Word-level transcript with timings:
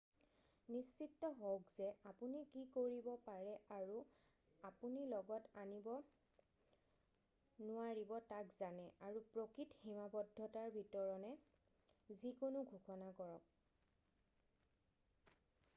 নিশ্চিত 0.73 1.21
হওক 1.39 1.65
যে 1.79 1.87
আপুনি 2.11 2.39
কি 2.53 2.61
কৰিব 2.77 3.09
পাৰে 3.27 3.51
আৰু 3.75 3.97
আপুনি 4.71 5.03
লগত 5.13 5.51
আনিব 5.65 5.91
নোৱাৰিব 7.67 8.15
তাক 8.33 8.55
জানে 8.65 8.87
আৰু 9.11 9.23
প্ৰকৃত 9.37 9.79
সীমাবদ্ধতাৰ 9.85 10.73
ভিতৰণে 10.81 11.31
যিকোনো 12.27 12.65
ঘোষণা 12.75 13.13
কৰক 13.23 13.55